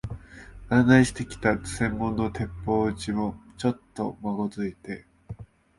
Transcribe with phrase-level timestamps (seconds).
[0.69, 5.05] 案内してきた専門の鉄砲打ちも、ちょっとまごついて、